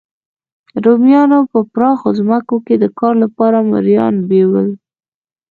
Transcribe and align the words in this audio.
رومیانو 0.83 1.39
په 1.51 1.59
پراخو 1.73 2.09
ځمکو 2.19 2.55
کې 2.65 2.75
د 2.79 2.85
کار 2.99 3.13
لپاره 3.23 3.57
مریان 3.71 4.15
بیول 4.29 4.67